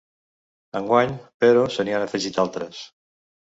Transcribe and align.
Enguany, 0.79 1.13
però 1.45 1.67
se 1.77 1.87
n’hi 1.87 1.95
han 1.99 2.09
afegit 2.09 2.43
altres. 2.47 2.83